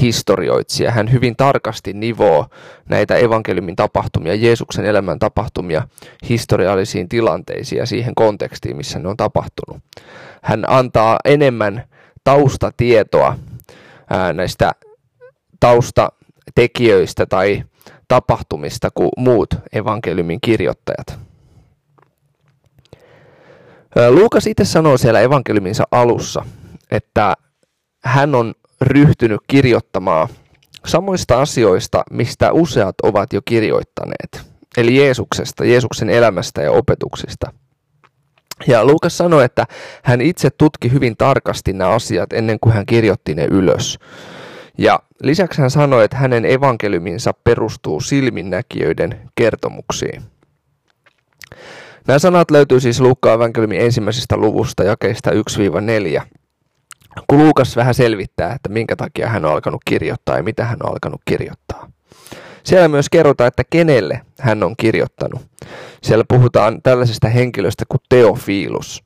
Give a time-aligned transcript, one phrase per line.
[0.00, 0.90] historioitsija.
[0.90, 2.46] Hän hyvin tarkasti nivoo
[2.88, 5.82] näitä evankeliumin tapahtumia, Jeesuksen elämän tapahtumia
[6.28, 9.82] historiallisiin tilanteisiin ja siihen kontekstiin, missä ne on tapahtunut.
[10.42, 11.84] Hän antaa enemmän
[12.24, 13.36] taustatietoa
[14.10, 14.72] ää, näistä
[16.44, 17.64] taustatekijöistä tai
[18.08, 21.18] tapahtumista kuin muut evankeliumin kirjoittajat.
[24.10, 26.44] Luukas itse sanoo siellä evankeliuminsa alussa,
[26.90, 27.34] että
[28.04, 30.28] hän on ryhtynyt kirjoittamaan
[30.86, 34.50] samoista asioista, mistä useat ovat jo kirjoittaneet.
[34.76, 37.52] Eli Jeesuksesta, Jeesuksen elämästä ja opetuksista.
[38.66, 39.66] Ja Luukas sanoi, että
[40.02, 43.98] hän itse tutki hyvin tarkasti nämä asiat ennen kuin hän kirjoitti ne ylös.
[44.80, 50.22] Ja lisäksi hän sanoi, että hänen evankeliuminsa perustuu silminnäkijöiden kertomuksiin.
[52.06, 56.22] Nämä sanat löytyy siis Luukkaan evankeliumin ensimmäisestä luvusta jakeista 1-4
[57.28, 60.90] kun Luukas vähän selvittää, että minkä takia hän on alkanut kirjoittaa ja mitä hän on
[60.90, 61.90] alkanut kirjoittaa.
[62.64, 65.42] Siellä myös kerrotaan, että kenelle hän on kirjoittanut.
[66.02, 69.04] Siellä puhutaan tällaisesta henkilöstä kuin Teofilus.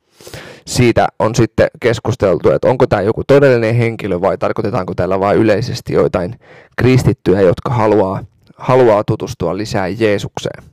[0.66, 5.92] Siitä on sitten keskusteltu, että onko tämä joku todellinen henkilö vai tarkoitetaanko täällä vain yleisesti
[5.92, 6.38] joitain
[6.76, 8.24] kristittyjä, jotka haluaa,
[8.56, 10.64] haluaa tutustua lisää Jeesukseen.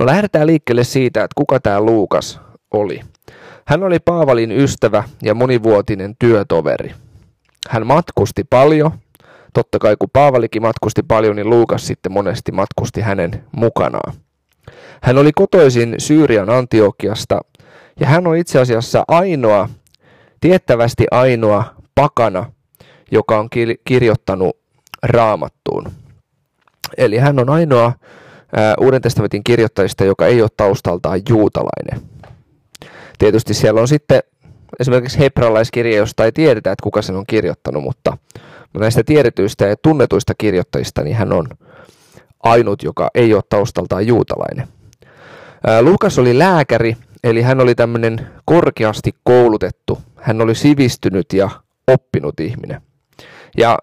[0.00, 2.40] No lähdetään liikkeelle siitä, että kuka tämä Luukas
[2.70, 3.00] oli.
[3.66, 6.94] Hän oli Paavalin ystävä ja monivuotinen työtoveri.
[7.68, 8.90] Hän matkusti paljon.
[9.54, 14.14] Totta kai kun Paavalikin matkusti paljon, niin Luukas sitten monesti matkusti hänen mukanaan.
[15.02, 17.40] Hän oli kotoisin Syyrian Antiokiasta
[18.00, 19.68] ja hän on itse asiassa ainoa,
[20.40, 22.52] tiettävästi ainoa pakana,
[23.10, 23.48] joka on
[23.84, 24.56] kirjoittanut
[25.02, 25.84] raamattuun.
[26.96, 27.92] Eli hän on ainoa
[28.80, 32.08] Uuden testamentin kirjoittajista, joka ei ole taustaltaan juutalainen.
[33.18, 34.22] Tietysti siellä on sitten
[34.80, 38.18] esimerkiksi hebralaiskirja, josta ei tiedetä, että kuka sen on kirjoittanut, mutta
[38.78, 41.48] näistä tiedetyistä ja tunnetuista kirjoittajista niin hän on
[42.42, 44.68] ainut, joka ei ole taustaltaan juutalainen.
[45.80, 51.50] Lukas oli lääkäri, eli hän oli tämmöinen korkeasti koulutettu, hän oli sivistynyt ja
[51.86, 52.80] oppinut ihminen.
[53.56, 53.78] Ja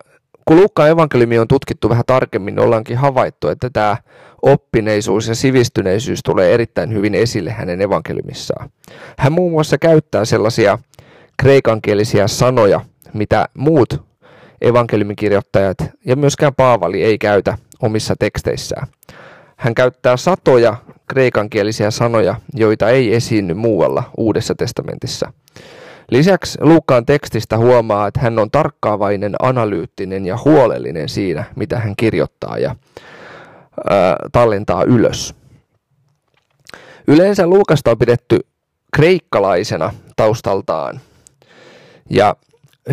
[0.45, 3.97] kun Luukkaan evankeliumi on tutkittu vähän tarkemmin, niin ollaankin havaittu, että tämä
[4.41, 8.69] oppineisuus ja sivistyneisyys tulee erittäin hyvin esille hänen evankeliumissaan.
[9.19, 10.79] Hän muun muassa käyttää sellaisia
[11.38, 12.81] kreikankielisiä sanoja,
[13.13, 14.01] mitä muut
[14.61, 18.88] evankeliumikirjoittajat ja myöskään Paavali ei käytä omissa teksteissään.
[19.57, 20.75] Hän käyttää satoja
[21.07, 25.34] kreikankielisiä sanoja, joita ei esiinny muualla Uudessa testamentissa.
[26.12, 32.57] Lisäksi Luukkaan tekstistä huomaa, että hän on tarkkaavainen, analyyttinen ja huolellinen siinä, mitä hän kirjoittaa
[32.57, 32.75] ja
[33.89, 35.36] ää, tallentaa ylös.
[37.07, 38.39] Yleensä Luukasta on pidetty
[38.95, 41.00] kreikkalaisena taustaltaan.
[42.09, 42.36] Ja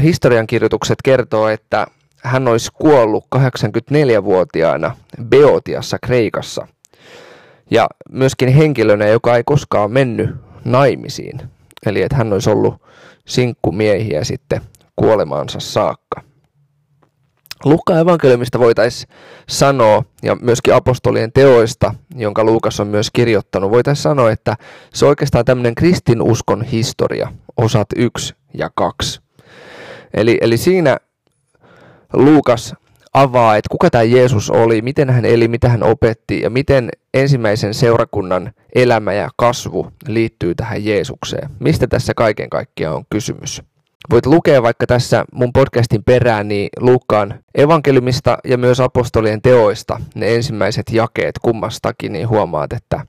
[0.02, 1.86] historiankirjoitukset kertoo, että
[2.24, 6.66] hän olisi kuollut 84-vuotiaana Beotiassa Kreikassa.
[7.70, 10.30] Ja myöskin henkilönä, joka ei koskaan mennyt
[10.64, 11.40] naimisiin.
[11.86, 12.82] Eli että hän olisi ollut
[13.26, 14.60] sinkkumiehiä sitten
[14.96, 16.22] kuolemaansa saakka.
[17.64, 19.12] Luukkaan evankeliumista voitaisiin
[19.48, 24.56] sanoa, ja myöskin apostolien teoista, jonka Luukas on myös kirjoittanut, voitaisiin sanoa, että
[24.94, 29.20] se on oikeastaan tämmöinen kristinuskon historia, osat 1 ja 2.
[30.14, 30.96] Eli, eli siinä
[32.14, 32.74] Luukas
[33.14, 37.74] avaa, että kuka tämä Jeesus oli, miten hän eli, mitä hän opetti ja miten ensimmäisen
[37.74, 41.50] seurakunnan elämä ja kasvu liittyy tähän Jeesukseen.
[41.60, 43.62] Mistä tässä kaiken kaikkiaan on kysymys?
[44.10, 50.34] Voit lukea vaikka tässä mun podcastin perään niin Luukkaan evankeliumista ja myös apostolien teoista ne
[50.34, 53.06] ensimmäiset jakeet kummastakin, niin huomaat, että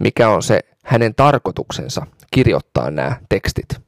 [0.00, 3.81] mikä on se hänen tarkoituksensa kirjoittaa nämä tekstit.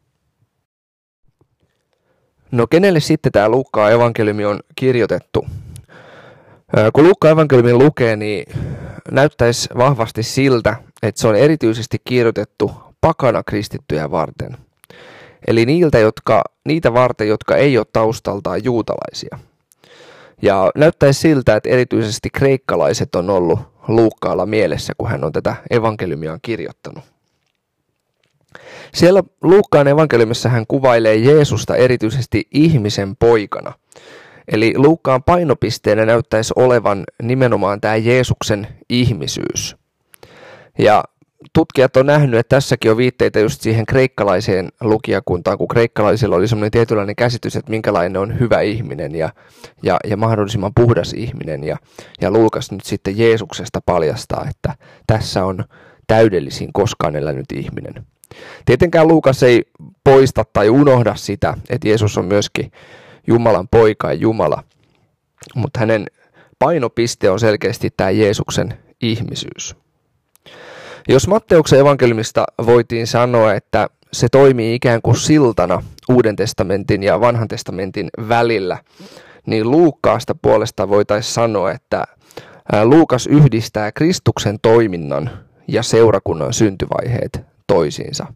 [2.54, 5.46] No kenelle sitten tämä Luukkaan evankeliumi on kirjoitettu?
[6.92, 8.46] Kun Luukkaan evankeliumi lukee, niin
[9.10, 14.56] näyttäisi vahvasti siltä, että se on erityisesti kirjoitettu pakana kristittyjä varten.
[15.46, 19.38] Eli niiltä, jotka, niitä varten, jotka ei ole taustaltaan juutalaisia.
[20.42, 26.38] Ja näyttäisi siltä, että erityisesti kreikkalaiset on ollut Luukkaalla mielessä, kun hän on tätä evankeliumia
[26.42, 27.13] kirjoittanut.
[28.94, 33.72] Siellä Luukkaan evankeliumissa hän kuvailee Jeesusta erityisesti ihmisen poikana.
[34.48, 39.76] Eli Luukkaan painopisteenä näyttäisi olevan nimenomaan tämä Jeesuksen ihmisyys.
[40.78, 41.04] Ja
[41.52, 46.70] tutkijat on nähnyt, että tässäkin on viitteitä just siihen kreikkalaiseen lukijakuntaan, kun kreikkalaisilla oli semmoinen
[46.70, 49.30] tietynlainen käsitys, että minkälainen on hyvä ihminen ja,
[49.82, 51.64] ja, ja mahdollisimman puhdas ihminen.
[51.64, 51.76] Ja,
[52.20, 54.74] ja Luukas nyt sitten Jeesuksesta paljastaa, että
[55.06, 55.64] tässä on
[56.06, 58.06] täydellisin koskaan elänyt ihminen.
[58.64, 59.62] Tietenkään Luukas ei
[60.04, 62.72] poista tai unohda sitä, että Jeesus on myöskin
[63.26, 64.64] Jumalan poika ja Jumala,
[65.54, 66.06] mutta hänen
[66.58, 69.76] painopiste on selkeästi tämä Jeesuksen ihmisyys.
[71.08, 77.48] Jos Matteuksen evankeliumista voitiin sanoa, että se toimii ikään kuin siltana Uuden testamentin ja Vanhan
[77.48, 78.78] testamentin välillä,
[79.46, 82.04] niin Luukkaasta puolesta voitaisiin sanoa, että
[82.84, 85.30] Luukas yhdistää Kristuksen toiminnan
[85.68, 88.26] ja seurakunnan syntyvaiheet toisiinsa.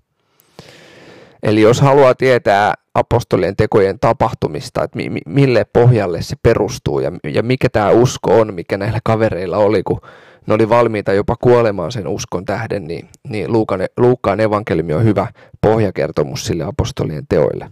[1.43, 7.43] Eli jos haluaa tietää apostolien tekojen tapahtumista, että mi- mille pohjalle se perustuu ja, ja
[7.43, 10.01] mikä tämä usko on, mikä näillä kavereilla oli, kun
[10.47, 13.53] ne oli valmiita jopa kuolemaan sen uskon tähden, niin, niin
[13.97, 15.27] Luukkaan evankeliumi on hyvä
[15.61, 17.71] pohjakertomus sille apostolien teoille.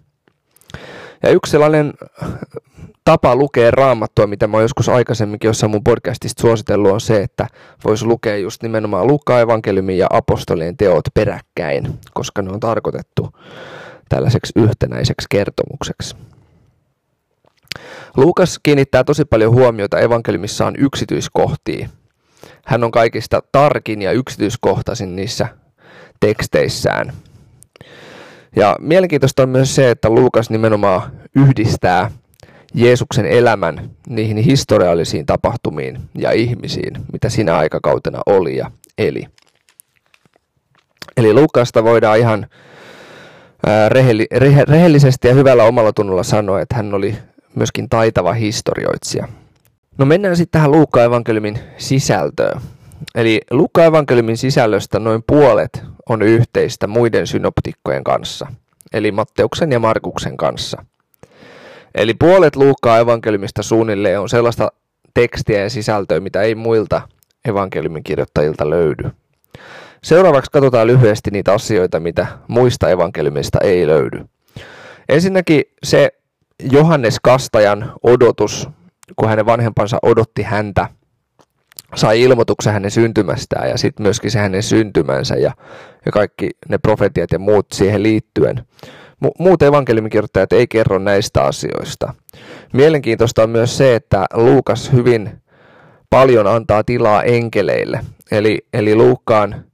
[1.23, 1.95] Ja yksi sellainen
[3.05, 7.47] tapa lukea raamattua, mitä mä oon joskus aikaisemminkin jossain mun podcastista suositellut, on se, että
[7.85, 13.31] voisi lukea just nimenomaan Luukkaan evankeliumi ja apostolien teot peräkkäin, koska ne on tarkoitettu
[14.09, 16.17] tällaiseksi yhtenäiseksi kertomukseksi.
[18.17, 21.91] Luukas kiinnittää tosi paljon huomiota evankeliumissaan yksityiskohtiin.
[22.65, 25.49] Hän on kaikista tarkin ja yksityiskohtaisin niissä
[26.21, 27.13] teksteissään.
[28.57, 31.03] Ja mielenkiintoista on myös se, että Luukas nimenomaan
[31.35, 32.11] yhdistää
[32.75, 39.25] Jeesuksen elämän niihin historiallisiin tapahtumiin ja ihmisiin, mitä siinä aikakautena oli ja eli.
[41.17, 42.47] Eli Lukasta voidaan ihan
[43.89, 47.17] rehelli, rehe, rehellisesti ja hyvällä omalla tunnolla sanoa, että hän oli
[47.55, 49.29] myöskin taitava historioitsija.
[49.99, 52.61] No mennään sitten tähän Luukkaan evankeliumin sisältöön.
[53.15, 58.47] Eli Luukkaan evankeliumin sisällöstä noin puolet on yhteistä muiden synoptikkojen kanssa,
[58.93, 60.85] eli Matteuksen ja Markuksen kanssa.
[61.95, 64.73] Eli puolet Luukkaan evankeliumista suunnilleen on sellaista
[65.15, 67.03] tekstiä ja sisältöä, mitä ei muilta
[67.45, 69.11] evankeliumin kirjoittajilta löydy.
[70.03, 74.25] Seuraavaksi katsotaan lyhyesti niitä asioita, mitä muista evankeliumista ei löydy.
[75.09, 76.11] Ensinnäkin se
[76.71, 78.69] Johannes Kastajan odotus,
[79.17, 80.89] kun hänen vanhempansa odotti häntä,
[81.97, 85.53] sai ilmoituksen hänen syntymästään ja sitten myöskin se hänen syntymänsä ja,
[86.07, 88.63] ja kaikki ne profetiat ja muut siihen liittyen.
[89.39, 92.15] Muut evankeliumikirjoittajat ei kerro näistä asioista.
[92.73, 95.31] Mielenkiintoista on myös se, että Luukas hyvin
[96.11, 98.01] paljon antaa tilaa enkeleille.
[98.31, 99.65] Eli, eli Luukkaan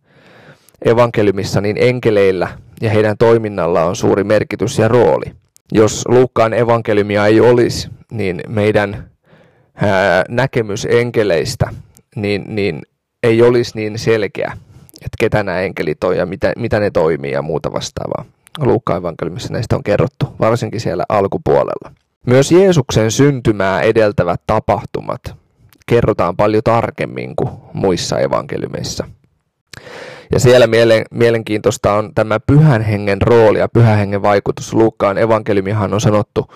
[0.84, 2.48] evankeliumissa niin enkeleillä
[2.80, 5.32] ja heidän toiminnalla on suuri merkitys ja rooli.
[5.72, 9.10] Jos Luukkaan evankeliumia ei olisi, niin meidän
[9.74, 11.70] ää, näkemys enkeleistä
[12.16, 12.82] niin
[13.22, 14.52] ei olisi niin selkeä,
[14.94, 18.24] että ketä nämä enkelit on ja mitä, mitä ne toimii ja muuta vastaavaa.
[18.58, 21.92] Luukkaan evankeliumissa näistä on kerrottu, varsinkin siellä alkupuolella.
[22.26, 25.20] Myös Jeesuksen syntymää edeltävät tapahtumat
[25.86, 29.08] kerrotaan paljon tarkemmin kuin muissa evankeliumeissa.
[30.32, 30.66] Ja siellä
[31.10, 34.74] mielenkiintoista on tämä pyhän hengen rooli ja pyhän hengen vaikutus.
[34.74, 36.46] Luukkaan evankeliumihan on sanottu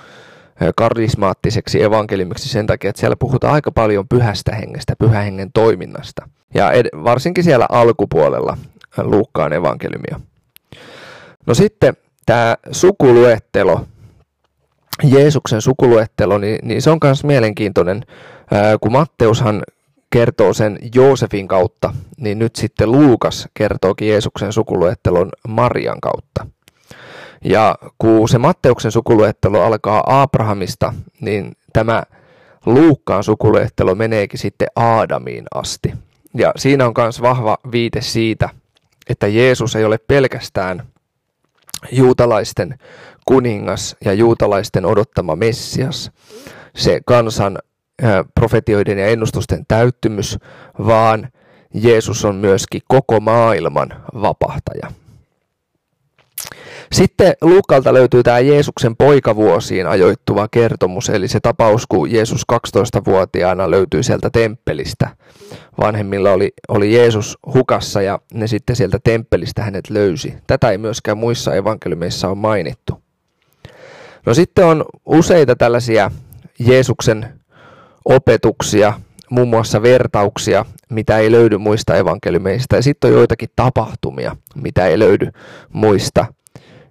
[0.77, 6.29] karismaattiseksi evankeliumiksi sen takia, että siellä puhutaan aika paljon pyhästä hengestä, pyhän hengen toiminnasta.
[6.55, 8.59] Ja ed- varsinkin siellä alkupuolella
[8.99, 10.21] Luukkaan evankeliumia.
[11.47, 11.95] No sitten
[12.27, 13.87] tämä sukuluettelo
[15.05, 18.03] Jeesuksen sukuluettelo, niin, niin se on myös mielenkiintoinen,
[18.51, 19.63] ää, kun Matteushan
[20.11, 26.47] kertoo sen Joosefin kautta, niin nyt sitten Luukas kertookin Jeesuksen sukuluettelon Marian kautta.
[27.45, 32.03] Ja kun se Matteuksen sukuluettelo alkaa Abrahamista, niin tämä
[32.67, 35.95] Luukkaan sukuluettelo meneekin sitten Aadamiin asti.
[36.35, 38.49] Ja siinä on myös vahva viite siitä,
[39.09, 40.83] että Jeesus ei ole pelkästään
[41.93, 42.79] juutalaisten
[43.25, 46.11] kuningas ja juutalaisten odottama Messias,
[46.77, 47.59] se kansan
[48.35, 50.39] profetioiden ja ennustusten täyttymys,
[50.87, 51.29] vaan
[51.75, 54.93] Jeesus on myöskin koko maailman vapahtaja.
[56.93, 64.03] Sitten Luukalta löytyy tämä Jeesuksen poikavuosiin ajoittuva kertomus, eli se tapaus, kun Jeesus 12-vuotiaana löytyi
[64.03, 65.09] sieltä temppelistä.
[65.81, 70.35] Vanhemmilla oli, oli Jeesus hukassa ja ne sitten sieltä temppelistä hänet löysi.
[70.47, 73.03] Tätä ei myöskään muissa evankeliumeissa ole mainittu.
[74.27, 76.11] No sitten on useita tällaisia
[76.59, 77.41] Jeesuksen
[78.05, 79.01] opetuksia,
[79.31, 82.77] muun muassa vertauksia, mitä ei löydy muista evankeliumeista.
[82.77, 85.29] Ja sitten on joitakin tapahtumia, mitä ei löydy
[85.73, 86.27] muista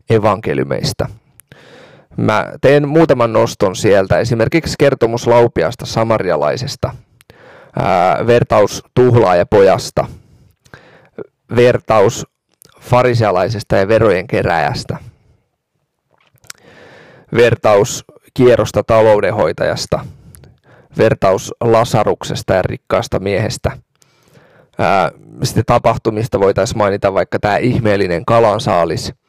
[0.09, 1.09] evankeliumeista.
[2.17, 6.95] Mä teen muutaman noston sieltä, esimerkiksi kertomus Laupiasta samarialaisesta,
[7.79, 10.07] ää, vertaus tuhlaajapojasta,
[11.55, 12.27] vertaus
[12.79, 14.97] farisialaisesta ja verojen keräjästä,
[17.33, 20.05] vertaus kierrosta taloudenhoitajasta,
[20.97, 23.71] vertaus Lasaruksesta ja rikkaasta miehestä.
[24.77, 25.11] Ää,
[25.43, 29.13] sitten tapahtumista voitaisiin mainita vaikka tämä ihmeellinen kalansaalis–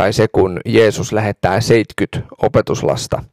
[0.00, 3.24] tai se, kun Jeesus lähettää 70 opetuslasta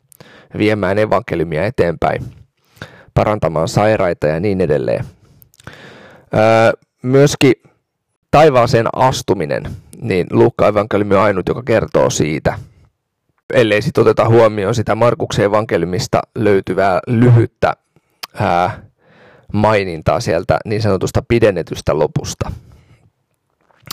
[0.58, 2.26] viemään evankeliumia eteenpäin,
[3.14, 5.06] parantamaan sairaita ja niin edelleen.
[6.34, 6.72] Öö,
[7.02, 7.54] myöskin
[8.32, 9.64] taivaaseen astuminen,
[10.02, 12.60] niin Luukka evankeliumi on ainut, joka kertoo siitä.
[13.54, 17.74] Ellei sitten oteta huomioon sitä Markuksen evankeliumista löytyvää lyhyttä
[18.34, 18.82] ää,
[19.54, 22.52] mainintaa sieltä niin sanotusta pidennetystä lopusta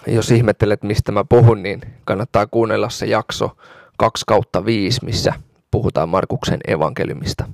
[0.06, 3.56] jos ihmettelet, mistä mä puhun, niin kannattaa kuunnella se jakso
[3.96, 5.32] 2 kautta 5, missä
[5.70, 7.48] puhutaan Markuksen evankeliumista.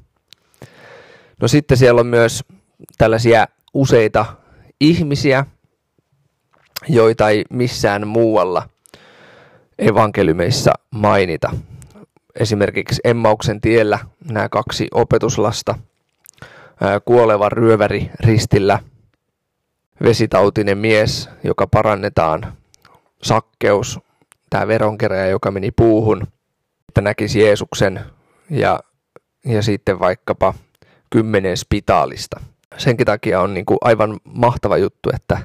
[1.40, 2.44] No sitten siellä on myös
[2.98, 4.26] tällaisia useita
[4.80, 5.46] ihmisiä,
[6.88, 8.68] joita ei missään muualla
[9.78, 11.50] evankeliumeissa mainita.
[12.40, 13.98] Esimerkiksi Emmauksen tiellä
[14.30, 15.74] nämä kaksi opetuslasta,
[17.04, 18.78] kuoleva ryöväri ristillä–
[20.02, 22.52] vesitautinen mies, joka parannetaan,
[23.22, 24.00] sakkeus,
[24.50, 26.22] tämä veronkeräjä, joka meni puuhun,
[26.88, 28.00] että näkisi Jeesuksen
[28.50, 28.80] ja,
[29.44, 30.54] ja sitten vaikkapa
[31.10, 32.40] kymmenen spitaalista.
[32.76, 35.38] Senkin takia on niin kuin aivan mahtava juttu, että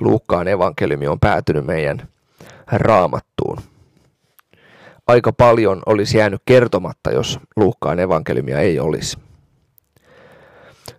[0.00, 2.08] Luukkaan evankeliumi on päätynyt meidän
[2.72, 3.58] raamattuun.
[5.06, 9.27] Aika paljon olisi jäänyt kertomatta, jos Luukkaan evankeliumia ei olisi.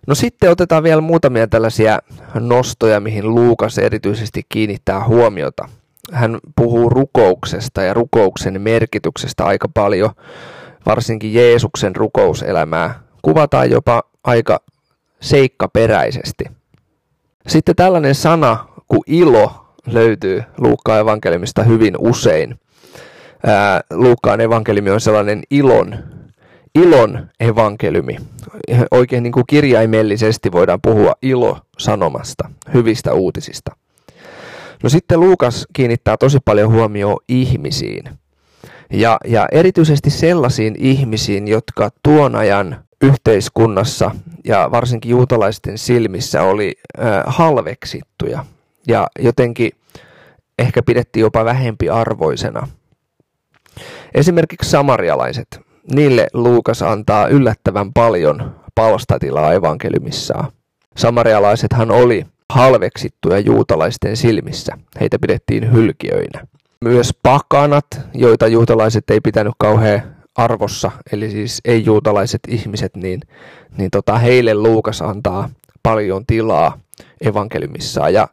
[0.06, 1.98] No sitten otetaan vielä muutamia tällaisia
[2.34, 5.68] nostoja, mihin Luukas erityisesti kiinnittää huomiota.
[6.12, 10.10] Hän puhuu rukouksesta ja rukouksen merkityksestä aika paljon,
[10.86, 14.60] varsinkin Jeesuksen rukouselämää kuvataan jopa aika
[15.20, 16.44] seikkaperäisesti.
[17.46, 22.60] Sitten tällainen sana kuin ilo löytyy Luukkaan evankeliumista hyvin usein.
[23.90, 25.98] Luukkaan evankeliumi on sellainen ilon
[26.74, 28.16] ilon evankeliumi.
[28.90, 33.76] Oikein niin kuin kirjaimellisesti voidaan puhua ilo-sanomasta, hyvistä uutisista.
[34.82, 38.04] No sitten Luukas kiinnittää tosi paljon huomioon ihmisiin.
[38.92, 44.10] Ja, ja erityisesti sellaisiin ihmisiin, jotka tuon ajan yhteiskunnassa
[44.44, 48.44] ja varsinkin juutalaisten silmissä oli äh, halveksittuja
[48.88, 49.72] ja jotenkin
[50.58, 52.68] ehkä pidettiin jopa vähempi arvoisena.
[54.14, 55.60] Esimerkiksi samarialaiset
[55.94, 60.52] niille Luukas antaa yllättävän paljon palstatilaa evankeliumissaan.
[60.96, 64.76] Samarialaisethan oli halveksittuja juutalaisten silmissä.
[65.00, 66.46] Heitä pidettiin hylkiöinä.
[66.84, 70.02] Myös pakanat, joita juutalaiset ei pitänyt kauhean
[70.36, 73.20] arvossa, eli siis ei-juutalaiset ihmiset, niin,
[73.78, 75.48] niin tota, heille Luukas antaa
[75.82, 76.78] paljon tilaa
[77.20, 78.14] evankeliumissaan.
[78.14, 78.28] Ja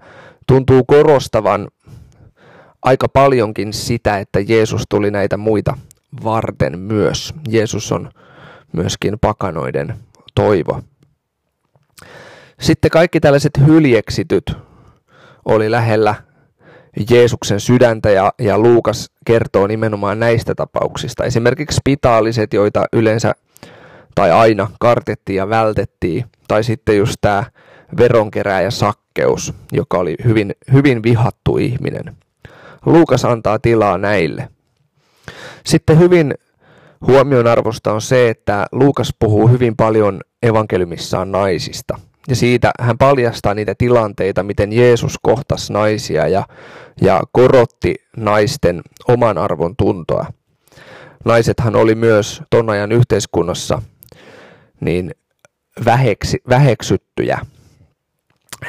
[0.48, 1.68] tuntuu korostavan
[2.84, 5.78] aika paljonkin sitä, että Jeesus tuli näitä muita
[6.24, 7.34] varten myös.
[7.50, 8.12] Jeesus on
[8.74, 9.96] myöskin pakanoiden
[10.36, 10.82] toivo.
[12.60, 14.54] Sitten kaikki tällaiset hyljeksityt
[15.46, 16.16] oli lähellä
[17.10, 21.24] Jeesuksen sydäntä ja, ja Luukas kertoo nimenomaan näistä tapauksista.
[21.24, 23.34] Esimerkiksi spitaaliset, joita yleensä
[24.16, 27.44] tai aina kartettiin ja vältettiin, tai sitten just tämä
[27.98, 32.18] veronkerääjä Sakkeus, joka oli hyvin, hyvin vihattu ihminen.
[32.86, 34.50] Luukas antaa tilaa näille.
[35.68, 36.34] Sitten hyvin
[37.08, 42.00] Huomionarvosta on se, että Luukas puhuu hyvin paljon evankeliumissaan naisista.
[42.28, 46.48] Ja siitä hän paljastaa niitä tilanteita, miten Jeesus kohtasi naisia ja,
[47.02, 50.26] ja korotti naisten oman arvon tuntoa.
[51.26, 53.82] Naisethan oli myös ton ajan yhteiskunnassa
[54.82, 55.12] niin
[55.86, 57.40] väheksi, väheksyttyjä.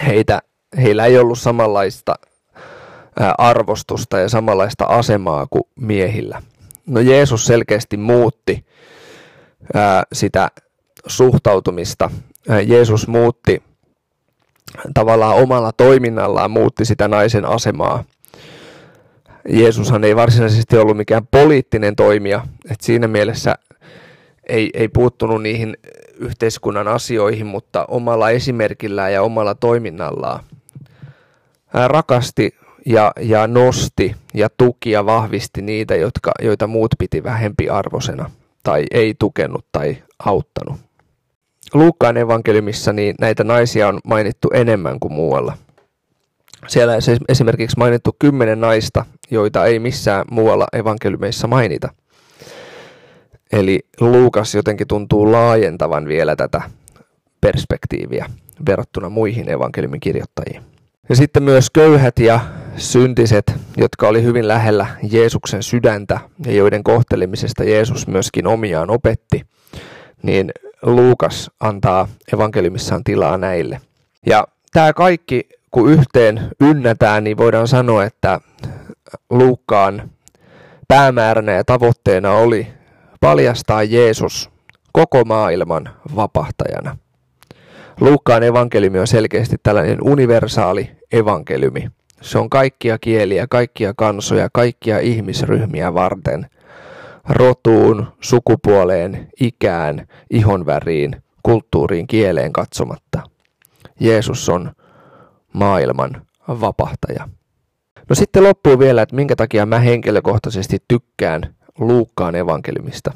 [0.07, 0.43] Heitä,
[0.77, 2.15] heillä ei ollut samanlaista
[3.39, 6.43] arvostusta ja samanlaista asemaa kuin miehillä.
[6.89, 8.65] No Jeesus selkeästi muutti
[9.75, 10.49] ää, sitä
[11.07, 12.11] suhtautumista.
[12.67, 13.63] Jeesus muutti
[14.95, 18.05] tavallaan omalla toiminnallaan muutti sitä naisen asemaa.
[19.49, 23.55] Jeesushan ei varsinaisesti ollut mikään poliittinen toimija, että siinä mielessä
[24.49, 25.77] ei, ei puuttunut niihin
[26.19, 30.45] yhteiskunnan asioihin, mutta omalla esimerkillään ja omalla toiminnallaan
[31.67, 32.55] hän rakasti
[32.89, 38.31] ja, ja nosti ja tuki ja vahvisti niitä, jotka, joita muut piti vähempi arvosena
[38.63, 40.77] tai ei tukenut tai auttanut.
[41.75, 45.59] Luukkaan evankeliumissa niin näitä naisia on mainittu enemmän kuin muualla.
[46.67, 51.89] Siellä on esimerkiksi mainittu kymmenen naista, joita ei missään muualla evankeliumeissa mainita.
[53.53, 56.63] Eli Luukas jotenkin tuntuu laajentavan vielä tätä
[57.41, 58.31] perspektiiviä
[58.67, 60.63] verrattuna muihin evankeliumin kirjoittajiin.
[61.09, 62.41] Ja sitten myös köyhät ja
[62.79, 69.47] syntiset, jotka oli hyvin lähellä Jeesuksen sydäntä ja joiden kohtelemisesta Jeesus myöskin omiaan opetti,
[70.23, 73.81] niin Luukas antaa evankeliumissaan tilaa näille.
[74.27, 78.41] Ja tämä kaikki, kun yhteen ynnätään, niin voidaan sanoa, että
[79.31, 80.11] Luukkaan
[80.89, 82.67] päämääränä ja tavoitteena oli
[83.21, 84.51] paljastaa Jeesus
[84.93, 86.97] koko maailman vapahtajana.
[88.01, 91.89] Luukkaan evankeliumi on selkeästi tällainen universaali evankeliumi.
[92.21, 96.47] Se on kaikkia kieliä, kaikkia kansoja, kaikkia ihmisryhmiä varten.
[97.29, 103.23] Rotuun, sukupuoleen, ikään, ihonväriin, kulttuuriin, kieleen katsomatta.
[104.01, 104.73] Jeesus on
[105.53, 107.29] maailman vapahtaja.
[108.09, 113.13] No sitten loppuu vielä, että minkä takia mä henkilökohtaisesti tykkään Luukkaan evankeliumista.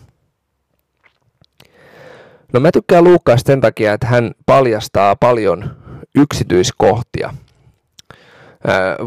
[2.52, 5.76] No mä tykkään Luukkaasta sen takia, että hän paljastaa paljon
[6.14, 7.34] yksityiskohtia.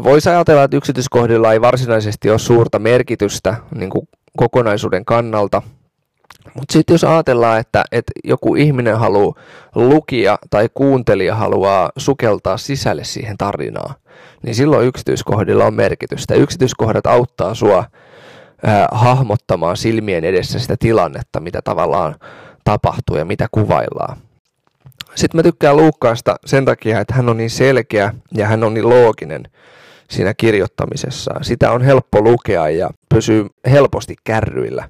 [0.04, 5.62] Voisi ajatella, että yksityiskohdilla ei varsinaisesti ole suurta merkitystä niin kuin kokonaisuuden kannalta,
[6.54, 9.34] mutta sitten jos ajatellaan, että, että joku ihminen haluaa
[9.74, 13.94] lukia tai kuuntelija haluaa sukeltaa sisälle siihen tarinaan,
[14.42, 16.34] niin silloin yksityiskohdilla on merkitystä.
[16.34, 22.14] Yksityiskohdat auttaa sua äh, hahmottamaan silmien edessä sitä tilannetta, mitä tavallaan
[22.64, 24.25] tapahtuu ja mitä kuvaillaan.
[25.16, 28.88] Sitten mä tykkään Luukkaasta sen takia, että hän on niin selkeä ja hän on niin
[28.88, 29.42] looginen
[30.10, 31.34] siinä kirjoittamisessa.
[31.42, 34.88] Sitä on helppo lukea ja pysyy helposti kärryillä.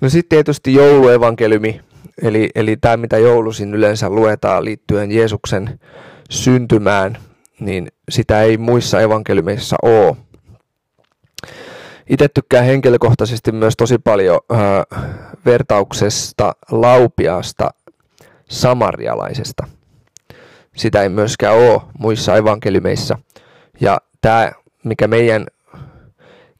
[0.00, 1.80] No sitten tietysti jouluevankeliumi,
[2.22, 5.80] eli, eli tämä mitä joulusin yleensä luetaan liittyen Jeesuksen
[6.30, 7.18] syntymään,
[7.60, 10.16] niin sitä ei muissa evankeliumeissa ole.
[12.10, 14.58] Itse tykkään henkilökohtaisesti myös tosi paljon äh,
[15.46, 17.70] vertauksesta laupiaasta
[18.48, 19.66] samarialaisesta.
[20.76, 23.18] Sitä ei myöskään ole muissa evankeliumeissa.
[23.80, 24.52] Ja tämä,
[24.84, 25.46] mikä meidän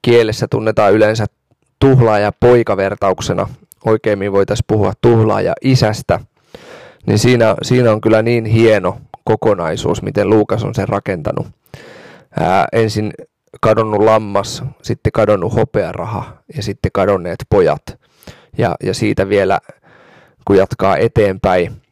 [0.02, 1.26] kielessä tunnetaan yleensä
[1.78, 3.48] tuhlaaja poikavertauksena,
[3.84, 6.20] oikeimmin voitaisiin puhua tuhlaaja isästä,
[7.06, 11.46] niin siinä, siinä on kyllä niin hieno kokonaisuus, miten Luukas on sen rakentanut.
[12.40, 13.12] Ää, ensin
[13.60, 17.82] kadonnut lammas, sitten kadonnut hopearaha ja sitten kadonneet pojat.
[18.58, 19.58] Ja, ja siitä vielä,
[20.46, 21.82] kun jatkaa eteenpäin,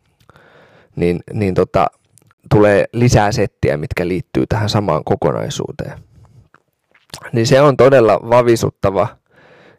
[0.96, 1.86] niin, niin tota,
[2.50, 5.98] tulee lisää settiä, mitkä liittyy tähän samaan kokonaisuuteen.
[7.32, 9.08] Niin se on todella vavisuttava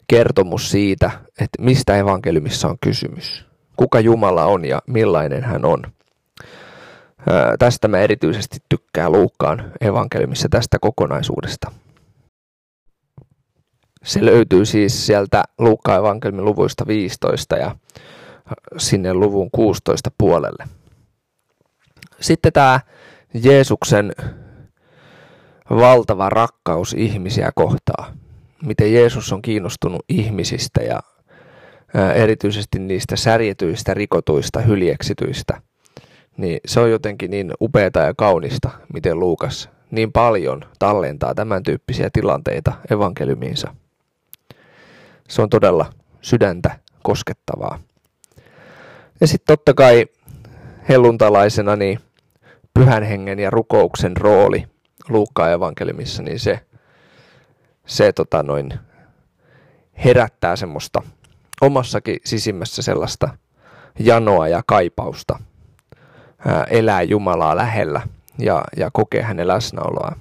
[0.08, 1.10] kertomus siitä,
[1.40, 3.46] että mistä evankeliumissa on kysymys.
[3.76, 5.82] Kuka Jumala on ja millainen hän on.
[7.58, 11.72] Tästä mä erityisesti tykkään Luukkaan evankeliumissa tästä kokonaisuudesta.
[14.04, 17.76] Se löytyy siis sieltä Luukkaan evankeliumin luvuista 15 ja
[18.78, 20.64] sinne luvun 16 puolelle.
[22.20, 22.80] Sitten tämä
[23.34, 24.12] Jeesuksen
[25.70, 28.12] valtava rakkaus ihmisiä kohtaa.
[28.62, 31.00] Miten Jeesus on kiinnostunut ihmisistä ja
[32.14, 35.60] erityisesti niistä särjetyistä, rikotuista, hyljeksityistä–
[36.36, 42.08] niin se on jotenkin niin upeata ja kaunista, miten Luukas niin paljon tallentaa tämän tyyppisiä
[42.12, 43.74] tilanteita evankeliumiinsa.
[45.28, 47.78] Se on todella sydäntä koskettavaa.
[49.20, 50.06] Ja sitten totta kai
[50.88, 52.00] helluntalaisena niin
[52.74, 54.66] pyhän hengen ja rukouksen rooli
[55.08, 56.60] Luukkaan evankeliumissa, niin se,
[57.86, 58.74] se tota noin,
[60.04, 61.02] herättää semmoista
[61.60, 63.28] omassakin sisimmässä sellaista
[63.98, 65.38] janoa ja kaipausta
[66.46, 68.00] ää, elää Jumalaa lähellä
[68.38, 70.16] ja, ja kokea hänen läsnäoloa.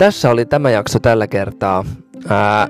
[0.00, 1.84] Tässä oli tämä jakso tällä kertaa.
[2.28, 2.68] Ää,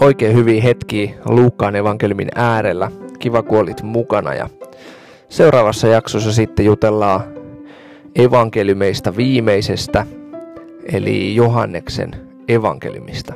[0.00, 2.90] oikein hyviä hetkiä Luukkaan evankeliumin äärellä.
[3.18, 4.48] Kiva kun olit mukana ja
[5.28, 7.20] seuraavassa jaksossa sitten jutellaan
[8.16, 10.06] evankeliumeista viimeisestä,
[10.92, 12.10] eli Johanneksen
[12.48, 13.34] evankeliumista.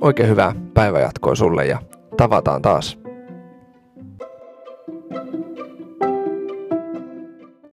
[0.00, 1.78] Oikein hyvää päivänjatkoa sulle ja
[2.16, 2.98] tavataan taas.